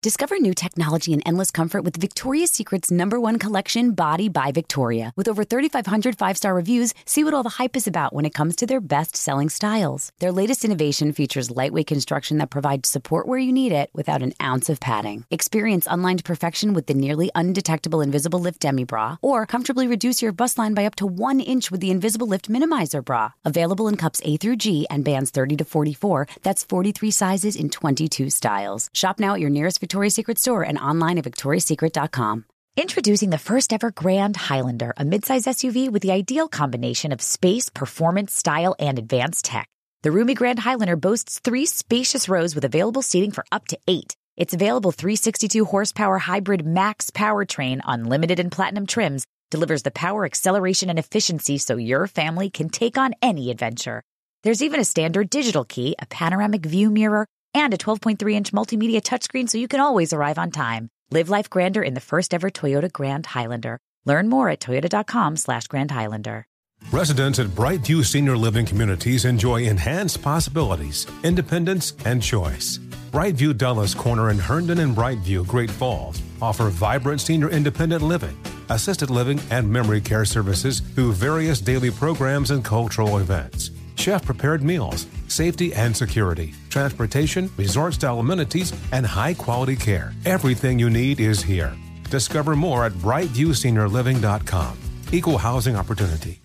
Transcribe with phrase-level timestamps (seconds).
[0.00, 5.12] Discover new technology and endless comfort with Victoria's Secret's number one collection, Body by Victoria.
[5.16, 8.32] With over 3,500 five star reviews, see what all the hype is about when it
[8.32, 10.12] comes to their best selling styles.
[10.20, 14.34] Their latest innovation features lightweight construction that provides support where you need it without an
[14.40, 15.24] ounce of padding.
[15.32, 20.30] Experience unlined perfection with the nearly undetectable Invisible Lift Demi Bra, or comfortably reduce your
[20.30, 23.32] bust line by up to one inch with the Invisible Lift Minimizer Bra.
[23.44, 26.28] Available in cups A through G and bands 30 to 44.
[26.44, 28.90] That's 43 sizes in 22 styles.
[28.94, 32.44] Shop now at your nearest Victoria's Secret store and online at victoriasecret.com.
[32.76, 37.70] Introducing the first ever Grand Highlander, a midsize SUV with the ideal combination of space,
[37.70, 39.66] performance, style, and advanced tech.
[40.02, 44.14] The roomy Grand Highlander boasts three spacious rows with available seating for up to eight.
[44.36, 50.90] Its available 362 horsepower hybrid max powertrain, unlimited and platinum trims, delivers the power, acceleration,
[50.90, 54.02] and efficiency so your family can take on any adventure.
[54.42, 59.00] There's even a standard digital key, a panoramic view mirror, and a 12.3 inch multimedia
[59.00, 60.88] touchscreen so you can always arrive on time.
[61.10, 63.78] Live life grander in the first ever Toyota Grand Highlander.
[64.04, 66.46] Learn more at toyota.com slash Grand Highlander.
[66.92, 72.78] Residents at Brightview Senior Living Communities enjoy enhanced possibilities, independence, and choice.
[73.10, 78.36] Brightview Dulles Corner in Herndon and Brightview, Great Falls offer vibrant senior independent living,
[78.70, 84.62] assisted living, and memory care services through various daily programs and cultural events chef prepared
[84.62, 90.12] meals, safety and security, transportation, resort style amenities, and high quality care.
[90.24, 91.74] Everything you need is here.
[92.10, 94.78] Discover more at brightviewseniorliving.com.
[95.12, 96.40] Equal housing opportunity.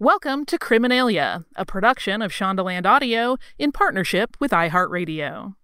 [0.00, 5.56] Welcome to Criminalia, a production of Shondaland Audio in partnership with iHeartRadio.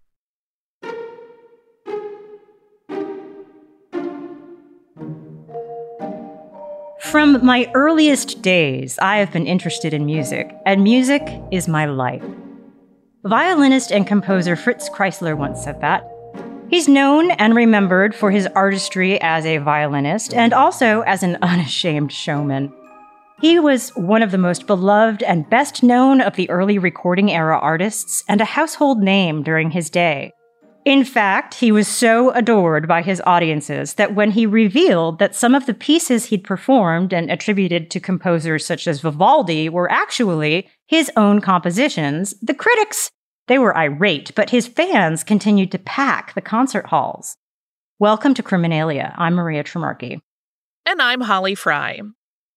[7.11, 12.25] From my earliest days, I have been interested in music, and music is my life.
[13.25, 16.03] Violinist and composer Fritz Kreisler once said that.
[16.71, 22.11] He's known and remembered for his artistry as a violinist and also as an unashamed
[22.11, 22.73] showman.
[23.41, 27.59] He was one of the most beloved and best known of the early recording era
[27.59, 30.33] artists and a household name during his day.
[30.85, 35.55] In fact, he was so adored by his audiences that when he revealed that some
[35.55, 41.11] of the pieces he'd performed and attributed to composers such as Vivaldi were actually his
[41.17, 43.11] own compositions, the critics,
[43.49, 47.39] they were irate, but his fans continued to pack the concert halls.
[47.99, 49.15] Welcome to Criminalia.
[49.17, 50.21] I'm Maria Trimarchi.
[50.85, 52.03] And I'm Holly Frey.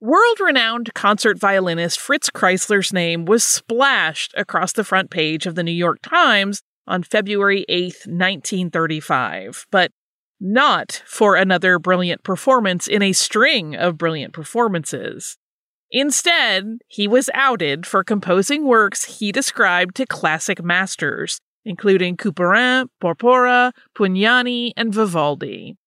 [0.01, 5.63] World renowned concert violinist Fritz Kreisler's name was splashed across the front page of the
[5.63, 9.91] New York Times on February 8th, 1935, but
[10.39, 15.37] not for another brilliant performance in a string of brilliant performances.
[15.91, 23.71] Instead, he was outed for composing works he described to classic masters, including Couperin, Porpora,
[23.97, 25.77] Pugnani, and Vivaldi.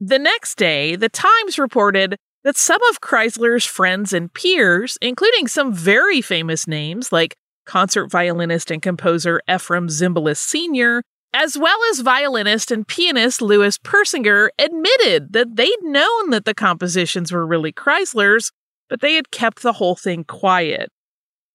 [0.00, 5.72] The next day, the Times reported that some of Kreisler's friends and peers, including some
[5.72, 7.36] very famous names like
[7.68, 11.02] concert violinist and composer Efrem Zimbalist Sr.,
[11.34, 17.30] as well as violinist and pianist Louis Persinger, admitted that they'd known that the compositions
[17.30, 18.50] were really Kreisler's,
[18.88, 20.88] but they had kept the whole thing quiet.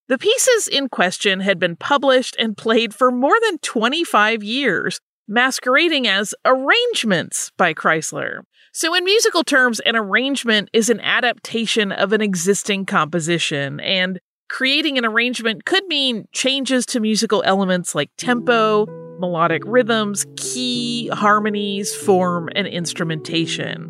[0.08, 6.08] The pieces in question had been published and played for more than 25 years, masquerading
[6.08, 8.42] as arrangements by Kreisler.
[8.72, 14.20] So, in musical terms, an arrangement is an adaptation of an existing composition, and
[14.50, 18.86] creating an arrangement could mean changes to musical elements like tempo,
[19.20, 23.90] melodic rhythms, key, harmonies, form, and instrumentation.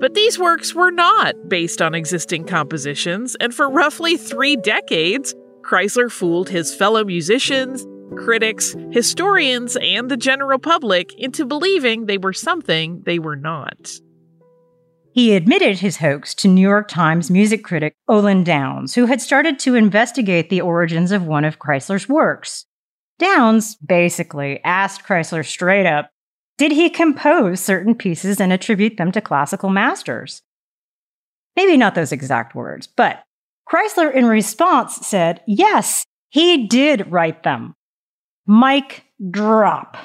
[0.00, 6.10] But these works were not based on existing compositions, and for roughly three decades, Kreisler
[6.10, 13.02] fooled his fellow musicians, critics, historians, and the general public into believing they were something
[13.04, 14.00] they were not.
[15.18, 19.58] He admitted his hoax to New York Times music critic Olin Downes, who had started
[19.58, 22.66] to investigate the origins of one of Kreisler's works.
[23.18, 26.10] Downes basically asked Kreisler straight up
[26.56, 30.42] Did he compose certain pieces and attribute them to classical masters?
[31.56, 33.24] Maybe not those exact words, but
[33.68, 37.74] Kreisler in response said, Yes, he did write them.
[38.46, 39.96] Mike drop.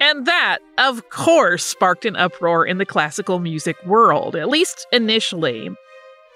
[0.00, 5.70] And that, of course, sparked an uproar in the classical music world, at least initially.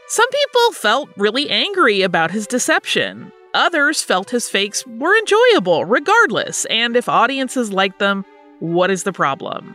[0.06, 3.32] Some people felt really angry about his deception.
[3.54, 8.24] Others felt his fakes were enjoyable, regardless, and if audiences liked them,
[8.60, 9.74] what is the problem?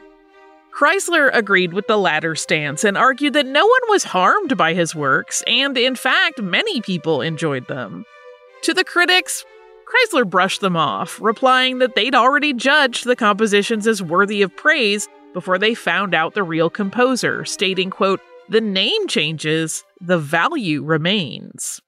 [0.77, 4.94] Kreisler agreed with the latter stance and argued that no one was harmed by his
[4.94, 8.06] works, and in fact, many people enjoyed them.
[8.63, 9.45] To the critics,
[9.89, 15.07] Kreisler brushed them off, replying that they'd already judged the compositions as worthy of praise
[15.33, 21.81] before they found out the real composer, stating, quote, the name changes, the value remains.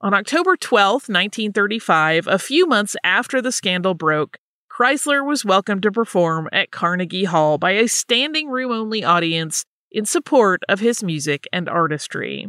[0.00, 4.38] On October 12, 1935, a few months after the scandal broke,
[4.70, 10.04] Kreisler was welcomed to perform at Carnegie Hall by a standing room only audience in
[10.04, 12.46] support of his music and artistry.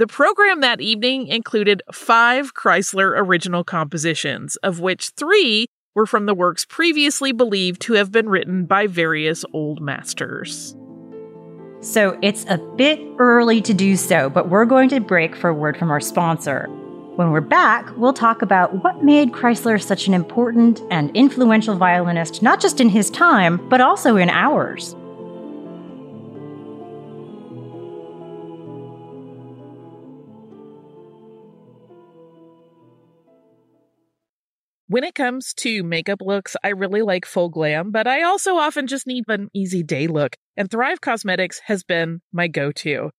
[0.00, 6.32] The program that evening included five Kreisler original compositions, of which three were from the
[6.32, 10.74] works previously believed to have been written by various old masters.
[11.82, 15.54] So it's a bit early to do so, but we're going to break for a
[15.54, 16.64] word from our sponsor.
[17.16, 22.42] When we're back, we'll talk about what made Kreisler such an important and influential violinist,
[22.42, 24.96] not just in his time, but also in ours.
[34.90, 38.88] When it comes to makeup looks, I really like full glam, but I also often
[38.88, 40.34] just need an easy day look.
[40.56, 43.10] And Thrive Causemetics has been my go to.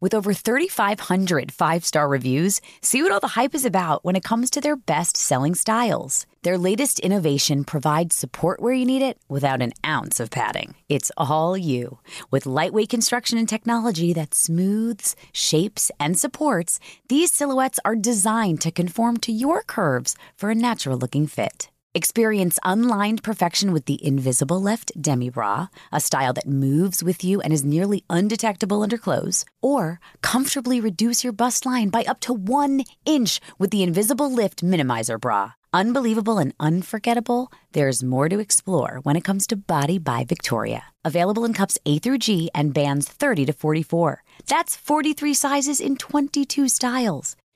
[0.00, 4.22] With over 3,500 five star reviews, see what all the hype is about when it
[4.22, 6.24] comes to their best selling styles.
[6.42, 10.76] Their latest innovation provides support where you need it without an ounce of padding.
[10.88, 11.98] It's all you.
[12.30, 16.78] With lightweight construction and technology that smooths, shapes, and supports,
[17.08, 21.70] these silhouettes are designed to conform to your curves for a natural looking fit.
[21.94, 27.40] Experience unlined perfection with the Invisible Lift Demi Bra, a style that moves with you
[27.40, 32.34] and is nearly undetectable under clothes, or comfortably reduce your bust line by up to
[32.34, 35.52] one inch with the Invisible Lift Minimizer Bra.
[35.72, 40.84] Unbelievable and unforgettable, there's more to explore when it comes to Body by Victoria.
[41.06, 44.22] Available in cups A through G and bands 30 to 44.
[44.46, 47.34] That's 43 sizes in 22 styles.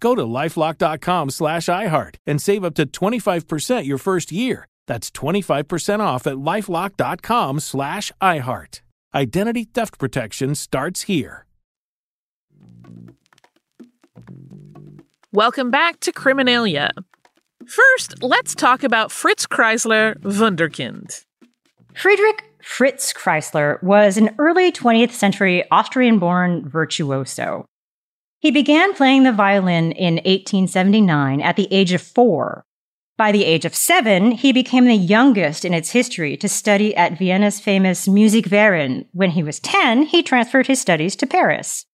[0.00, 4.66] Go to lifelock.com slash iHeart and save up to 25% your first year.
[4.86, 8.80] That's 25% off at lifelock.com slash iHeart.
[9.14, 11.46] Identity theft protection starts here.
[15.32, 16.90] Welcome back to Criminalia.
[17.66, 21.24] First, let's talk about Fritz Kreisler Wunderkind.
[21.94, 27.66] Friedrich Fritz Kreisler was an early 20th century Austrian born virtuoso.
[28.40, 32.64] He began playing the violin in 1879 at the age of four.
[33.16, 37.18] By the age of seven, he became the youngest in its history to study at
[37.18, 39.06] Vienna's famous Musikverein.
[39.12, 41.86] When he was 10, he transferred his studies to Paris.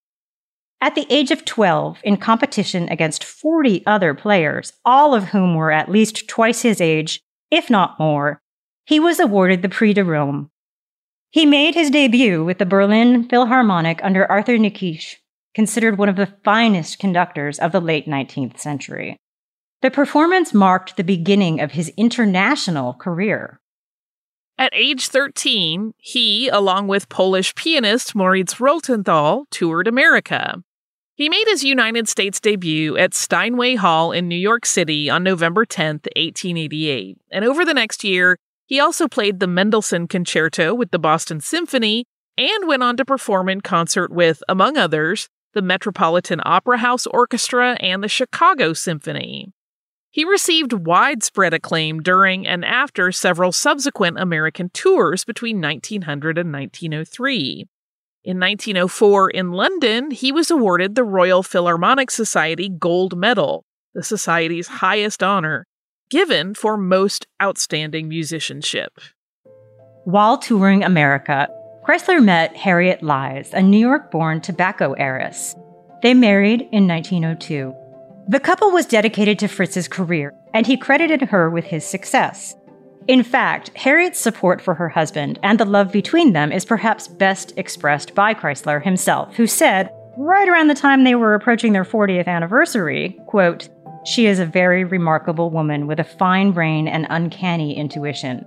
[0.82, 5.72] At the age of 12, in competition against 40 other players, all of whom were
[5.72, 8.42] at least twice his age, if not more,
[8.84, 10.50] he was awarded the Prix de Rome.
[11.30, 15.16] He made his debut with the Berlin Philharmonic under Arthur Nikisch,
[15.54, 19.16] considered one of the finest conductors of the late 19th century.
[19.82, 23.60] The performance marked the beginning of his international career.
[24.56, 30.62] At age 13, he, along with Polish pianist Moritz Rosenthal, toured America.
[31.16, 35.64] He made his United States debut at Steinway Hall in New York City on November
[35.64, 40.98] 10, 1888, and over the next year, he also played the Mendelssohn Concerto with the
[40.98, 42.04] Boston Symphony
[42.38, 47.76] and went on to perform in concert with, among others, the Metropolitan Opera House Orchestra
[47.80, 49.52] and the Chicago Symphony.
[50.10, 57.66] He received widespread acclaim during and after several subsequent American tours between 1900 and 1903.
[58.22, 64.68] In 1904 in London, he was awarded the Royal Philharmonic Society Gold Medal, the Society's
[64.68, 65.66] highest honor,
[66.10, 68.92] given for most outstanding musicianship.
[70.04, 71.48] While touring America,
[71.86, 75.54] Kreisler met Harriet Lies, a New York born tobacco heiress.
[76.02, 77.74] They married in 1902.
[78.26, 82.56] The couple was dedicated to Fritz's career, and he credited her with his success.
[83.06, 87.52] In fact, Harriet's support for her husband and the love between them is perhaps best
[87.58, 92.28] expressed by Kreisler himself, who said, right around the time they were approaching their 40th
[92.28, 93.68] anniversary, quote,
[94.06, 98.46] she is a very remarkable woman with a fine brain and uncanny intuition.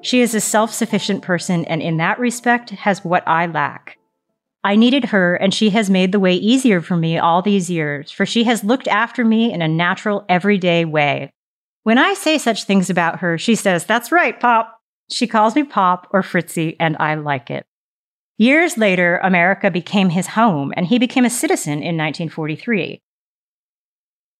[0.00, 3.98] She is a self sufficient person and in that respect has what I lack.
[4.64, 8.10] I needed her, and she has made the way easier for me all these years,
[8.10, 11.30] for she has looked after me in a natural, everyday way.
[11.84, 14.78] When I say such things about her, she says, That's right, Pop.
[15.10, 17.66] She calls me Pop or Fritzy, and I like it.
[18.36, 23.00] Years later, America became his home, and he became a citizen in 1943.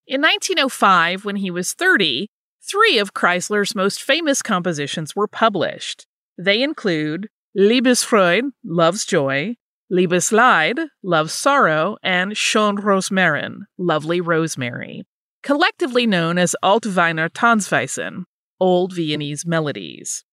[0.08, 2.28] In 1905, when he was 30,
[2.68, 6.06] three of Kreisler's most famous compositions were published.
[6.37, 9.56] They include Liebesfreude, Love's Joy,
[9.90, 15.04] Liebesleid, Love's Sorrow, and Schön Rosmarin, Lovely Rosemary,
[15.42, 18.25] collectively known as Altwiener Tanzweisen,
[18.60, 20.25] Old Viennese Melodies.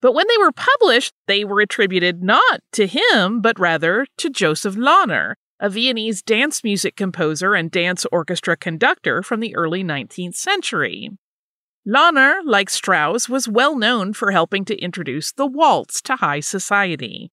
[0.00, 4.76] But when they were published, they were attributed not to him, but rather to Joseph
[4.76, 11.10] Lanner, a Viennese dance music composer and dance orchestra conductor from the early 19th century.
[11.84, 17.32] Lanner, like Strauss, was well known for helping to introduce the waltz to high society.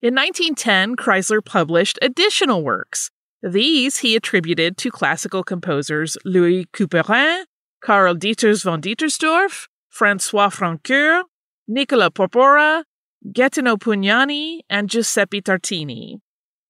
[0.00, 3.10] In 1910, Kreisler published additional works.
[3.42, 7.44] These he attributed to classical composers Louis Couperin,
[7.82, 11.24] Karl Ditters von Dittersdorf, Francois Francoeur,
[11.68, 12.84] Nicola Porpora,
[13.32, 16.20] Gaetano Pugnani, and Giuseppe Tartini.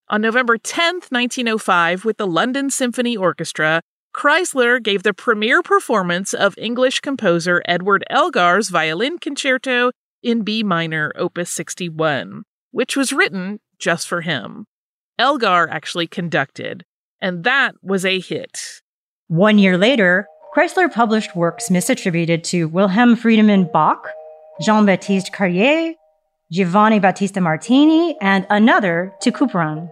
[0.08, 3.82] On November 10, 1905, with the London Symphony Orchestra,
[4.14, 9.90] Kreisler gave the premiere performance of English composer Edward Elgar's violin concerto
[10.22, 12.44] in B minor, opus 61
[12.74, 14.66] which was written just for him.
[15.16, 16.84] Elgar actually conducted,
[17.20, 18.82] and that was a hit.
[19.28, 24.08] One year later, Kreisler published works misattributed to Wilhelm Friedemann Bach,
[24.60, 25.94] Jean Baptiste Cartier,
[26.50, 29.88] Giovanni Battista Martini, and another to Couperin.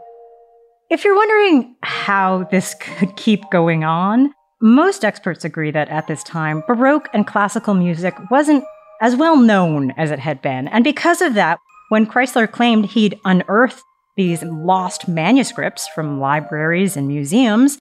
[0.93, 6.23] If you're wondering how this could keep going on, most experts agree that at this
[6.23, 8.63] time, Baroque and classical music wasn't
[9.01, 11.59] as well known as it had been, and because of that,
[11.89, 13.83] when Kreisler claimed he'd unearthed
[14.19, 17.79] these lost manuscripts from libraries and museums,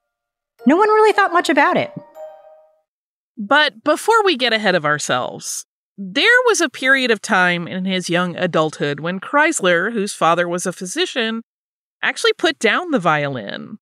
[0.66, 1.92] no one really thought much about it.
[3.38, 5.66] But before we get ahead of ourselves,
[5.98, 10.66] there was a period of time in his young adulthood when Kreisler, whose father was
[10.66, 11.42] a physician,
[12.02, 13.78] actually put down the violin.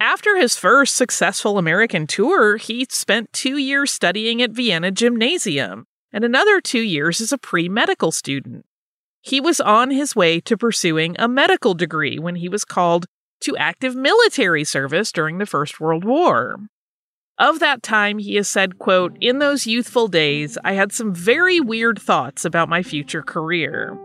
[0.00, 6.24] After his first successful American tour, he spent two years studying at Vienna Gymnasium and
[6.24, 8.66] another two years as a pre medical student.
[9.22, 13.06] He was on his way to pursuing a medical degree when he was called
[13.40, 16.58] to active military service during the First World War.
[17.38, 21.58] Of that time, he has said, quote, In those youthful days, I had some very
[21.58, 23.98] weird thoughts about my future career.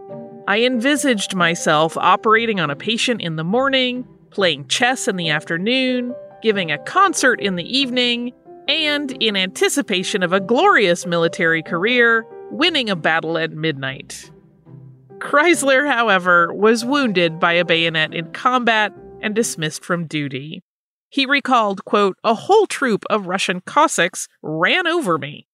[0.49, 6.15] I envisaged myself operating on a patient in the morning, playing chess in the afternoon,
[6.41, 8.33] giving a concert in the evening,
[8.67, 14.31] and, in anticipation of a glorious military career, winning a battle at midnight.
[15.19, 18.91] Kreisler, however, was wounded by a bayonet in combat
[19.21, 20.63] and dismissed from duty.
[21.09, 25.45] He recalled, quote, a whole troop of Russian Cossacks ran over me.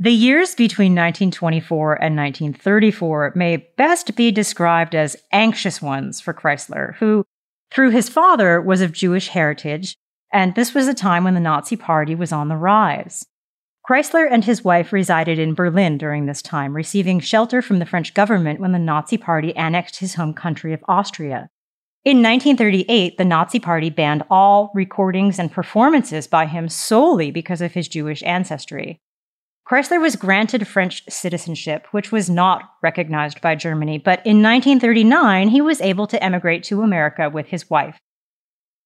[0.00, 6.96] The years between 1924 and 1934 may best be described as anxious ones for Kreisler,
[6.96, 7.24] who,
[7.70, 9.96] through his father, was of Jewish heritage,
[10.32, 13.24] and this was a time when the Nazi Party was on the rise.
[13.88, 18.14] Kreisler and his wife resided in Berlin during this time, receiving shelter from the French
[18.14, 21.50] government when the Nazi Party annexed his home country of Austria.
[22.04, 27.74] In 1938, the Nazi Party banned all recordings and performances by him solely because of
[27.74, 29.00] his Jewish ancestry.
[29.68, 35.60] Kreisler was granted French citizenship, which was not recognized by Germany, but in 1939 he
[35.62, 37.98] was able to emigrate to America with his wife.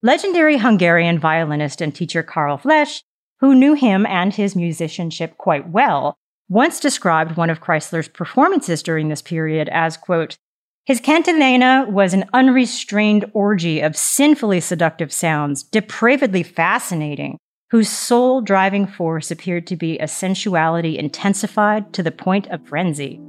[0.03, 3.03] Legendary Hungarian violinist and teacher Karl Flesch,
[3.41, 6.17] who knew him and his musicianship quite well,
[6.49, 10.39] once described one of Kreisler's performances during this period as, quote,
[10.85, 17.37] his cantilena was an unrestrained orgy of sinfully seductive sounds, depravedly fascinating,
[17.71, 23.21] whose sole driving force appeared to be a sensuality intensified to the point of frenzy.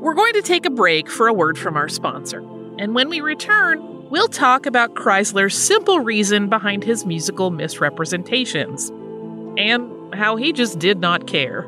[0.00, 2.40] We're going to take a break for a word from our sponsor.
[2.78, 8.90] And when we return, we'll talk about Kreisler's simple reason behind his musical misrepresentations
[9.58, 11.66] and how he just did not care.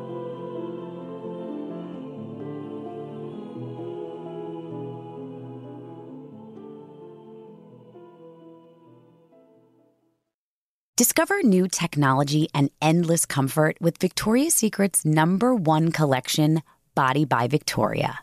[11.01, 16.61] Discover new technology and endless comfort with Victoria's Secret's number one collection,
[16.93, 18.19] Body by Victoria.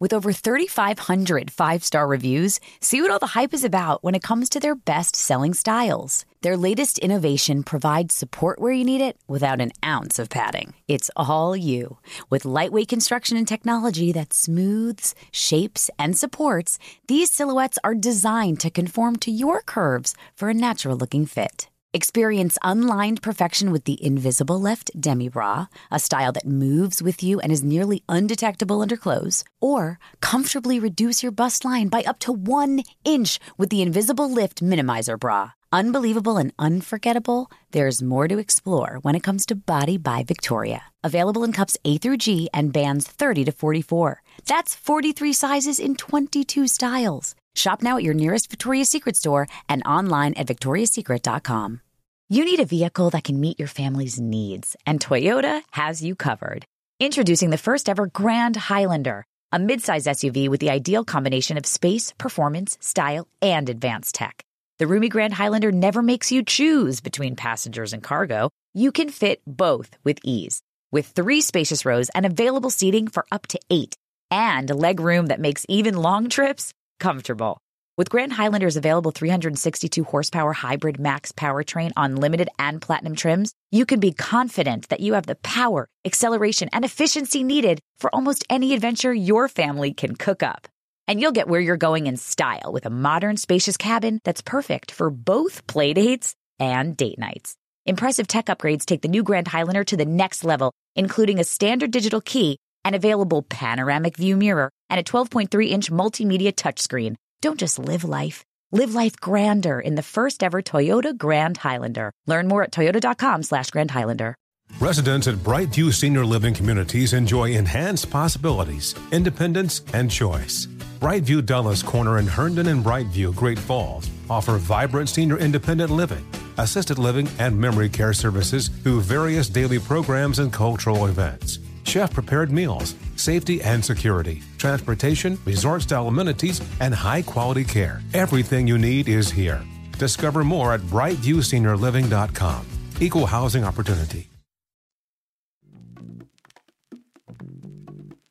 [0.00, 4.24] With over 3,500 five star reviews, see what all the hype is about when it
[4.24, 6.24] comes to their best selling styles.
[6.40, 10.74] Their latest innovation provides support where you need it without an ounce of padding.
[10.88, 11.98] It's all you.
[12.28, 18.68] With lightweight construction and technology that smooths, shapes, and supports, these silhouettes are designed to
[18.68, 21.68] conform to your curves for a natural looking fit.
[21.96, 27.40] Experience unlined perfection with the Invisible Lift Demi Bra, a style that moves with you
[27.40, 29.44] and is nearly undetectable under clothes.
[29.62, 34.62] Or comfortably reduce your bust line by up to one inch with the Invisible Lift
[34.62, 35.52] Minimizer Bra.
[35.72, 40.82] Unbelievable and unforgettable, there's more to explore when it comes to Body by Victoria.
[41.02, 44.22] Available in cups A through G and bands 30 to 44.
[44.44, 47.34] That's 43 sizes in 22 styles.
[47.54, 51.80] Shop now at your nearest Victoria's Secret store and online at victoriassecret.com.
[52.28, 56.64] You need a vehicle that can meet your family's needs, and Toyota has you covered.
[56.98, 62.12] Introducing the first ever Grand Highlander, a midsize SUV with the ideal combination of space,
[62.18, 64.42] performance, style, and advanced tech.
[64.80, 68.50] The roomy Grand Highlander never makes you choose between passengers and cargo.
[68.74, 70.62] You can fit both with ease.
[70.90, 73.94] With three spacious rows and available seating for up to eight,
[74.32, 77.58] and leg room that makes even long trips comfortable.
[77.98, 83.86] With Grand Highlander's available 362 horsepower hybrid max powertrain on limited and platinum trims, you
[83.86, 88.74] can be confident that you have the power, acceleration, and efficiency needed for almost any
[88.74, 90.68] adventure your family can cook up.
[91.08, 94.90] And you'll get where you're going in style with a modern, spacious cabin that's perfect
[94.90, 97.56] for both playdates and date nights.
[97.86, 101.92] Impressive tech upgrades take the new Grand Highlander to the next level, including a standard
[101.92, 107.78] digital key, an available panoramic view mirror, and a 12.3 inch multimedia touchscreen don't just
[107.78, 108.44] live life.
[108.72, 112.12] Live life grander in the first ever Toyota Grand Highlander.
[112.26, 114.34] Learn more at toyota.com slash Grand Highlander.
[114.80, 120.66] Residents at Brightview Senior Living Communities enjoy enhanced possibilities, independence, and choice.
[121.00, 126.26] Brightview Dulles Corner in Herndon and Brightview, Great Falls offer vibrant senior independent living,
[126.58, 132.50] assisted living, and memory care services through various daily programs and cultural events chef prepared
[132.50, 138.02] meals, safety and security, transportation, resort style amenities, and high quality care.
[138.12, 139.62] Everything you need is here.
[139.98, 142.66] Discover more at brightviewseniorliving.com.
[143.00, 144.28] Equal housing opportunity.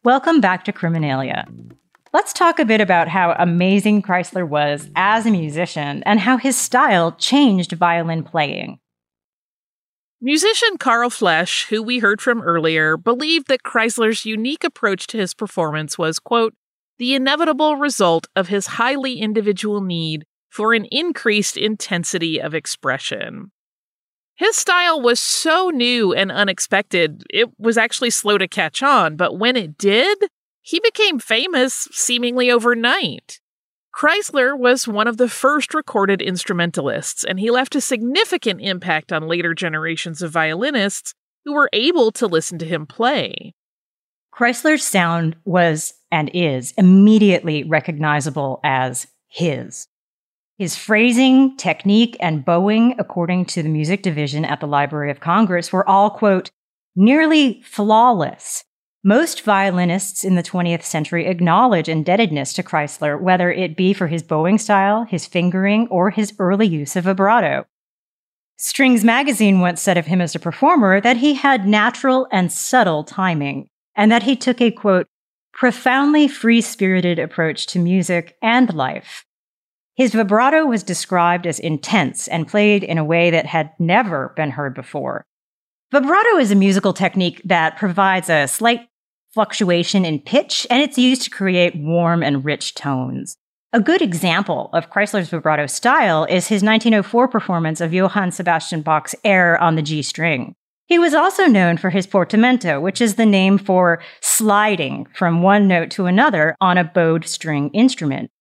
[0.04, 1.46] Welcome back to Criminalia.
[2.13, 6.56] Let's talk a bit about how amazing Kreisler was as a musician and how his
[6.56, 8.78] style changed violin playing.
[10.21, 15.34] Musician Karl Flesch, who we heard from earlier, believed that Kreisler's unique approach to his
[15.34, 16.54] performance was, quote,
[16.97, 23.51] the inevitable result of his highly individual need for an increased intensity of expression.
[24.36, 29.38] His style was so new and unexpected, it was actually slow to catch on, but
[29.38, 30.17] when it did,
[30.62, 33.39] he became famous seemingly overnight.
[33.95, 39.29] Kreisler was one of the first recorded instrumentalists, and he left a significant impact on
[39.29, 41.13] later generations of violinists
[41.45, 43.53] who were able to listen to him play.
[44.34, 49.88] Kreisler's sound was and is immediately recognizable as his.
[50.58, 55.71] His phrasing, technique, and bowing, according to the music division at the Library of Congress,
[55.71, 56.51] were all, quote,
[56.97, 58.64] nearly flawless
[59.06, 64.24] most violinists in the 20th century acknowledge indebtedness to Kreisler, whether it be for his
[64.24, 67.68] bowing style, his fingering, or his early use of vibrato.
[68.58, 73.04] Strings magazine once said of him as a performer that he had natural and subtle
[73.04, 75.06] timing, and that he took a quote,
[75.54, 79.24] profoundly free spirited approach to music and life.
[79.94, 84.50] His vibrato was described as intense and played in a way that had never been
[84.50, 85.26] heard before.
[85.91, 88.88] Vibrato is a musical technique that provides a slight
[89.36, 93.36] fluctuation in pitch, and it's used to create warm and rich tones.
[93.74, 99.13] A good example of Kreisler's vibrato style is his 1904 performance of Johann Sebastian Bach's
[99.26, 100.56] Air on the G string.
[100.88, 105.67] He was also known for his portamento, which is the name for sliding from one
[105.67, 108.32] note to another on a bowed string instrument.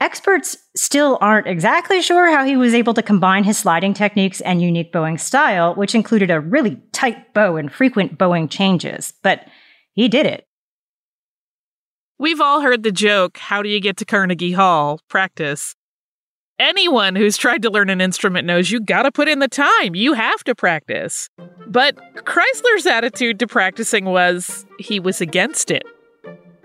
[0.00, 4.60] Experts still aren't exactly sure how he was able to combine his sliding techniques and
[4.60, 9.46] unique bowing style, which included a really tight bow and frequent bowing changes, but
[9.94, 10.46] he did it.
[12.18, 15.00] We've all heard the joke how do you get to Carnegie Hall?
[15.08, 15.74] Practice.
[16.58, 19.96] Anyone who's tried to learn an instrument knows you gotta put in the time.
[19.96, 21.28] You have to practice.
[21.66, 25.82] But Kreisler's attitude to practicing was he was against it.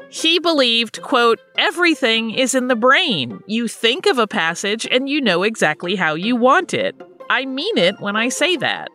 [0.09, 3.39] He believed, quote, everything is in the brain.
[3.47, 6.95] You think of a passage and you know exactly how you want it.
[7.29, 8.89] I mean it when I say that.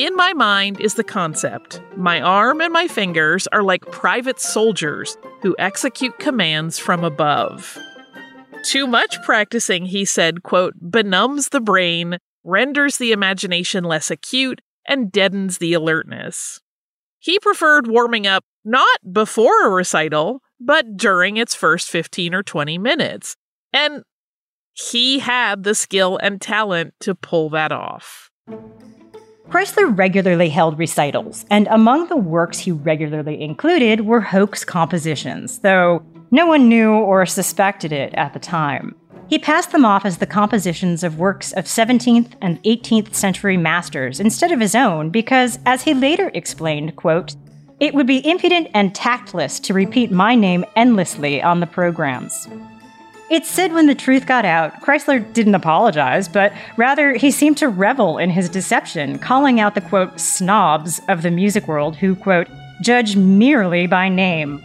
[0.00, 1.82] In my mind is the concept.
[1.94, 7.76] My arm and my fingers are like private soldiers who execute commands from above.
[8.64, 15.12] Too much practicing, he said, quote, benumbs the brain, renders the imagination less acute, and
[15.12, 16.62] deadens the alertness.
[17.18, 22.78] He preferred warming up not before a recital, but during its first 15 or 20
[22.78, 23.36] minutes.
[23.70, 24.04] And
[24.72, 28.30] he had the skill and talent to pull that off.
[29.50, 36.04] Kreisler regularly held recitals, and among the works he regularly included were hoax compositions, though
[36.30, 38.94] no one knew or suspected it at the time.
[39.28, 44.20] He passed them off as the compositions of works of 17th and 18th century masters
[44.20, 47.34] instead of his own because, as he later explained, quote,
[47.80, 52.46] it would be impudent and tactless to repeat my name endlessly on the programs.
[53.30, 57.68] It's said when the truth got out, Kreisler didn't apologize, but rather he seemed to
[57.68, 62.48] revel in his deception, calling out the quote, snobs of the music world who, quote,
[62.82, 64.60] judge merely by name.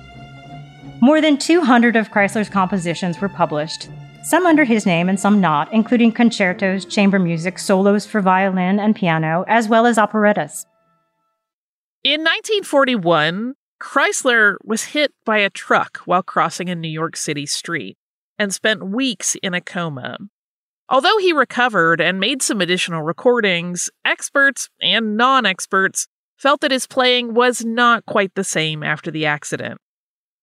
[0.99, 3.87] More than 200 of Kreisler's compositions were published,
[4.23, 8.95] some under his name and some not, including concertos, chamber music, solos for violin and
[8.95, 10.65] piano, as well as operettas.
[12.03, 17.95] In 1941, Kreisler was hit by a truck while crossing a New York City street
[18.37, 20.17] and spent weeks in a coma.
[20.87, 26.85] Although he recovered and made some additional recordings, experts and non experts felt that his
[26.85, 29.79] playing was not quite the same after the accident.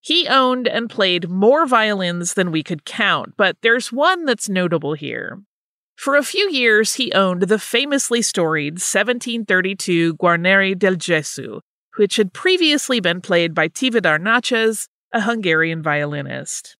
[0.01, 4.95] He owned and played more violins than we could count, but there's one that's notable
[4.95, 5.43] here.
[5.95, 11.61] For a few years, he owned the famously storied 1732 Guarneri del Gesù,
[11.97, 16.77] which had previously been played by Tivadar Náchez, a Hungarian violinist.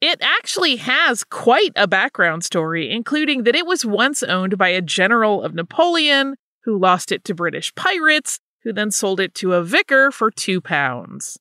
[0.00, 4.80] It actually has quite a background story, including that it was once owned by a
[4.80, 9.62] general of Napoleon who lost it to British pirates, who then sold it to a
[9.62, 11.38] vicar for two pounds.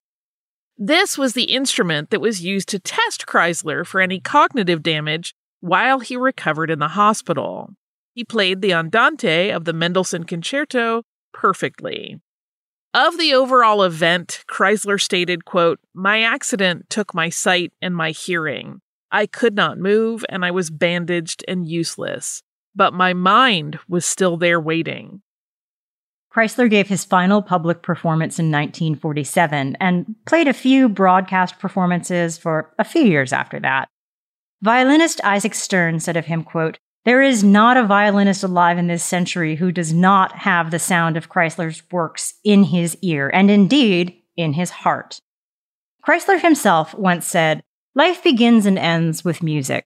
[0.77, 5.99] This was the instrument that was used to test Kreisler for any cognitive damage while
[5.99, 7.71] he recovered in the hospital.
[8.13, 12.19] He played the Andante of the Mendelssohn Concerto perfectly.
[12.93, 18.81] Of the overall event, Kreisler stated, quote, My accident took my sight and my hearing.
[19.11, 22.41] I could not move and I was bandaged and useless,
[22.75, 25.21] but my mind was still there waiting.
[26.33, 32.73] Kreisler gave his final public performance in 1947 and played a few broadcast performances for
[32.79, 33.89] a few years after that.
[34.61, 39.03] Violinist Isaac Stern said of him, quote, there is not a violinist alive in this
[39.03, 44.21] century who does not have the sound of Kreisler's works in his ear, and indeed
[44.35, 45.21] in his heart.
[46.05, 47.63] Kreisler himself once said,
[47.95, 49.85] Life begins and ends with music.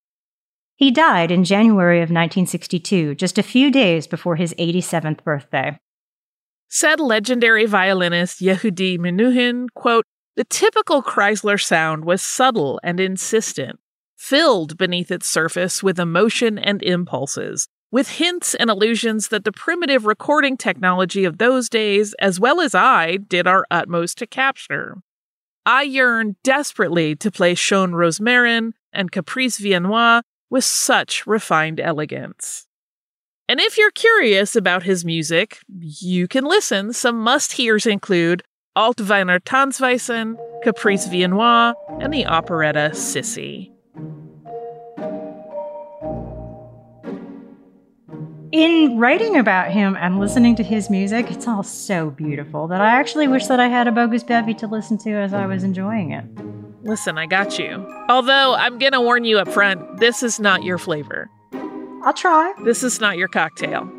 [0.76, 5.80] He died in January of 1962, just a few days before his 87th birthday.
[6.67, 13.80] Said legendary violinist Yehudi Menuhin, quote, The typical Kreisler sound was subtle and insistent,
[14.23, 20.05] filled beneath its surface with emotion and impulses, with hints and allusions that the primitive
[20.05, 24.95] recording technology of those days, as well as I, did our utmost to capture.
[25.65, 32.65] I yearned desperately to play Schon Rosmarin and Caprice Viennois with such refined elegance.
[33.49, 36.93] And if you're curious about his music, you can listen.
[36.93, 38.41] Some must hears include
[38.77, 43.72] Altwiener Tanzweisen, Caprice Viennois, and the operetta Sissy.
[48.53, 52.99] In writing about him and listening to his music, it's all so beautiful that I
[52.99, 56.12] actually wish that I had a bogus bevy to listen to as I was enjoying
[56.12, 56.23] it.
[56.84, 57.84] Listen, I got you.
[58.10, 61.32] Although I'm gonna warn you up front, this is not your flavor.
[62.03, 62.53] I'll try.
[62.63, 63.91] This is not your cocktail.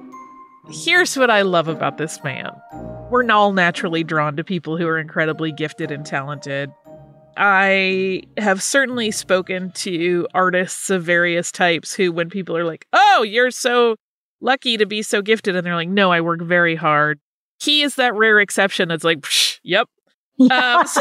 [0.70, 2.52] Here's what I love about this man.
[3.10, 6.70] We're all naturally drawn to people who are incredibly gifted and talented.
[7.36, 13.22] I have certainly spoken to artists of various types who, when people are like, oh,
[13.22, 13.96] you're so
[14.40, 17.18] lucky to be so gifted, and they're like, no, I work very hard.
[17.60, 19.24] He is that rare exception that's like,
[19.62, 19.88] yep.
[20.50, 21.00] Um, so-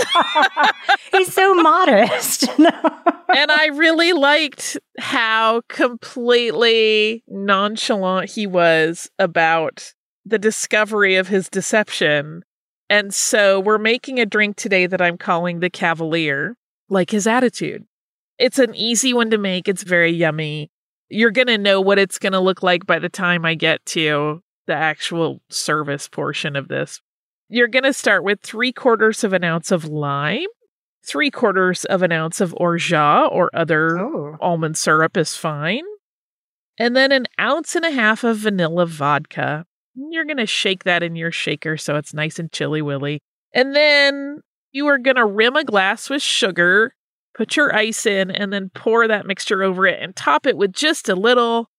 [1.12, 2.44] He's so modest.
[2.58, 9.94] and I really liked how completely nonchalant he was about
[10.26, 12.44] the discovery of his deception.
[12.94, 16.58] And so we're making a drink today that I'm calling the Cavalier,
[16.90, 17.88] like his attitude.
[18.38, 20.70] It's an easy one to make, it's very yummy.
[21.10, 23.84] You're going to know what it's going to look like by the time I get
[23.88, 27.02] to the actual service portion of this.
[27.50, 30.46] You're going to start with three quarters of an ounce of lime,
[31.04, 34.38] three quarters of an ounce of orgeat or other oh.
[34.40, 35.86] almond syrup is fine,
[36.78, 39.66] and then an ounce and a half of vanilla vodka.
[39.96, 43.20] You're going to shake that in your shaker so it's nice and chilly willy.
[43.54, 46.96] And then you are going to rim a glass with sugar,
[47.36, 50.74] put your ice in, and then pour that mixture over it and top it with
[50.74, 51.70] just a little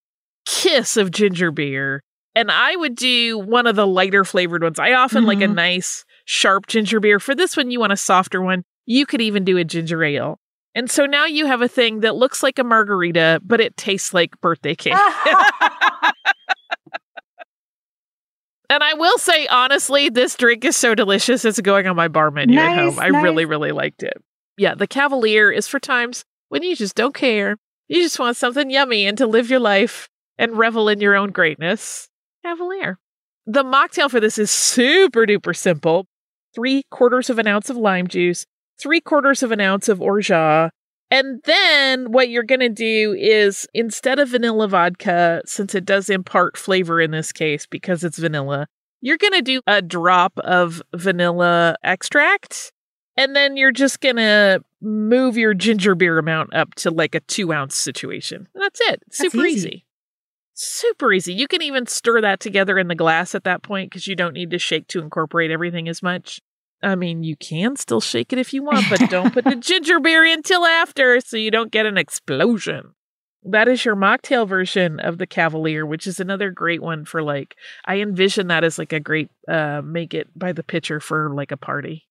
[0.47, 2.03] kiss of ginger beer.
[2.37, 4.79] And I would do one of the lighter flavored ones.
[4.79, 5.55] I often like a Mhm.
[5.55, 7.19] nice, sharp ginger beer.
[7.21, 8.63] For this one, you want a softer one.
[8.87, 10.39] You could even do a ginger ale.
[10.75, 14.13] And so now you have a thing that looks like a margarita, but it tastes
[14.13, 14.95] like birthday cake.
[18.75, 21.45] And I will say, honestly, this drink is so delicious.
[21.45, 22.99] It's going on my bar menu at home.
[22.99, 23.23] I nice.
[23.23, 24.21] really, really liked it.
[24.59, 27.57] Yeah, the Cavalier is for times when you just don't care.
[27.87, 30.09] You just want something yummy and to live your life
[30.39, 32.09] and revel in your own greatness.
[32.45, 32.99] Cavalier.
[33.47, 36.07] The mocktail for this is super duper simple
[36.53, 38.45] three quarters of an ounce of lime juice,
[38.81, 40.73] three quarters of an ounce of orgeat.
[41.15, 46.11] And then what you're going to do is instead of vanilla vodka, since it does
[46.11, 48.67] impart flavor in this case because it's vanilla,
[49.01, 52.73] you're going to do a drop of vanilla extract.
[53.17, 57.21] And then you're just going to move your ginger beer amount up to like a
[57.21, 58.49] two ounce situation.
[58.53, 59.01] And that's it.
[59.07, 59.69] That's Super easy.
[59.69, 59.85] easy.
[60.55, 61.33] Super easy.
[61.33, 64.35] You can even stir that together in the glass at that point because you don't
[64.35, 66.41] need to shake to incorporate everything as much.
[66.85, 69.99] I mean, you can still shake it if you want, but don't put the ginger
[70.01, 72.95] beer in till after so you don't get an explosion.
[73.43, 77.57] That is your mocktail version of the Cavalier, which is another great one for like,
[77.85, 81.53] I envision that as like a great uh, make it by the pitcher for like
[81.53, 82.07] a party.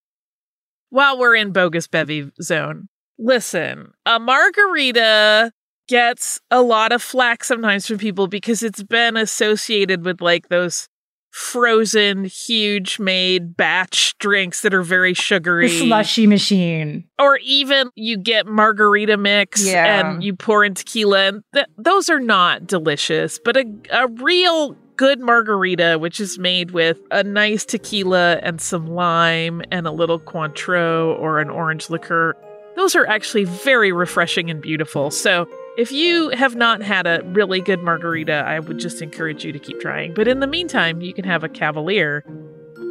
[0.90, 5.52] While we're in bogus bevy zone, listen, a margarita
[5.88, 10.88] gets a lot of flack sometimes from people because it's been associated with like those
[11.34, 15.68] frozen, huge made batch drinks that are very sugary.
[15.68, 17.06] the slushy machine.
[17.18, 20.12] Or even you get margarita mix Yeah.
[20.12, 21.20] and you pour in tequila.
[21.28, 26.70] And th- those are not delicious, but a, a real good margarita, which is made
[26.70, 32.36] with a nice tequila and some lime and a little Cointreau or an orange liqueur,
[32.76, 35.10] those are actually very refreshing and beautiful.
[35.10, 39.52] So if you have not had a really good margarita, I would just encourage you
[39.52, 40.14] to keep trying.
[40.14, 42.24] But in the meantime, you can have a Cavalier.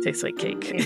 [0.03, 0.73] Tastes like cake.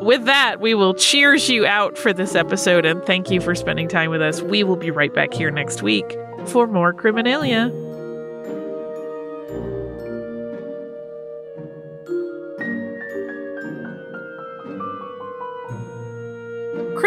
[0.00, 3.88] With that, we will cheers you out for this episode and thank you for spending
[3.88, 4.40] time with us.
[4.40, 7.87] We will be right back here next week for more Criminalia.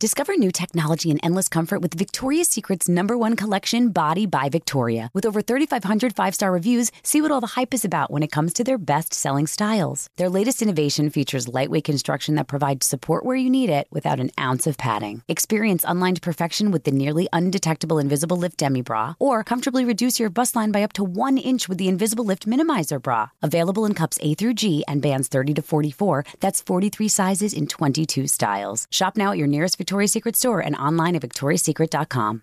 [0.00, 5.08] Discover new technology and endless comfort with Victoria's Secret's number one collection, Body by Victoria.
[5.14, 8.32] With over 3,500 five star reviews, see what all the hype is about when it
[8.32, 10.08] comes to their best selling styles.
[10.16, 14.32] Their latest innovation features lightweight construction that provides support where you need it without an
[14.38, 15.22] ounce of padding.
[15.28, 20.28] Experience unlined perfection with the nearly undetectable Invisible Lift Demi Bra, or comfortably reduce your
[20.28, 23.28] bust line by up to one inch with the Invisible Lift Minimizer Bra.
[23.42, 26.24] Available in cups A through G and bands 30 to 44.
[26.40, 28.88] That's 43 sizes in 22 styles.
[28.90, 32.42] Shop now at your nearest Victoria's Secret store and online at victoriassecret.com.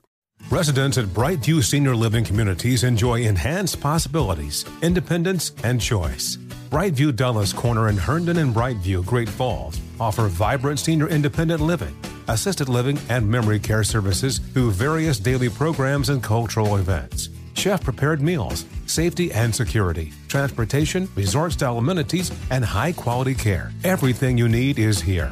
[0.50, 6.38] Residents at Brightview Senior Living Communities enjoy enhanced possibilities, independence, and choice.
[6.70, 11.96] Brightview Dulles Corner in Herndon and Brightview, Great Falls, offer vibrant senior independent living,
[12.28, 17.30] assisted living, and memory care services through various daily programs and cultural events.
[17.54, 23.72] chef prepared meals, safety and security, transportation, resort style amenities, and high quality care.
[23.84, 25.32] Everything you need is here.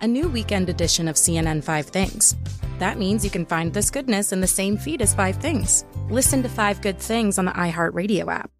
[0.00, 2.36] a new weekend edition of CNN Five Things.
[2.78, 5.84] That means you can find this goodness in the same feed as Five Things.
[6.10, 8.50] Listen to Five Good Things on the iHeartRadio app,